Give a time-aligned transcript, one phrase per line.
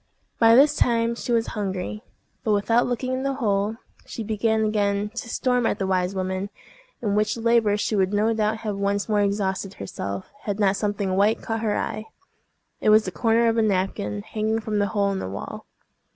[0.39, 2.01] By this time she was hungry;
[2.43, 6.49] but without looking in the hole, she began again to storm at the wise woman,
[7.03, 11.15] in which labor she would no doubt have once more exhausted herself, had not something
[11.15, 12.05] white caught her eye:
[12.79, 15.67] it was the corner of a napkin hanging from the hole in the wall.